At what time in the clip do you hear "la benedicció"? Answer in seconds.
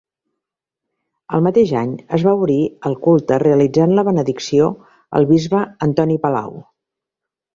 3.99-4.69